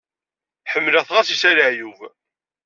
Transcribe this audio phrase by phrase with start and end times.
[0.71, 1.99] Ḥemmelɣ-t, ɣas yesɛa leɛyub.